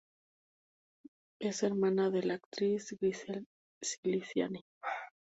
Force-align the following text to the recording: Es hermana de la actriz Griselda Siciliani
Es 1.39 1.61
hermana 1.61 2.09
de 2.09 2.23
la 2.23 2.33
actriz 2.33 2.93
Griselda 2.99 3.45
Siciliani 3.83 4.65